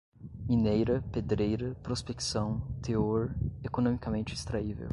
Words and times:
mineira, 0.49 1.03
pedreira, 1.11 1.75
prospecção, 1.83 2.59
teor, 2.81 3.35
economicamente 3.63 4.33
extraível 4.33 4.89